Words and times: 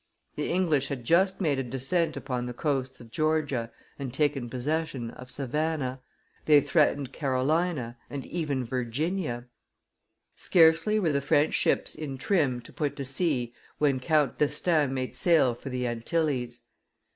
The 0.35 0.51
English 0.51 0.87
had 0.87 1.03
just 1.03 1.39
made 1.39 1.59
a 1.59 1.63
descent 1.63 2.17
upon 2.17 2.47
the 2.47 2.55
coasts 2.55 2.99
of 2.99 3.11
Georgia, 3.11 3.69
and 3.99 4.11
taken 4.11 4.49
possession 4.49 5.11
of 5.11 5.29
Savannah. 5.29 5.99
They 6.45 6.59
threatened 6.59 7.13
Carolina, 7.13 7.97
and 8.09 8.25
even 8.25 8.65
Virginia. 8.65 9.45
Scarcely 10.35 10.99
were 10.99 11.11
the 11.11 11.21
French 11.21 11.53
ships 11.53 11.93
in 11.93 12.17
trim 12.17 12.61
to 12.61 12.73
put 12.73 12.95
to 12.95 13.05
sea 13.05 13.53
when 13.77 13.99
Count 13.99 14.39
d'Estaing 14.39 14.91
made 14.91 15.15
sail 15.15 15.53
for 15.53 15.69
the 15.69 15.85
Antilles. 15.85 16.61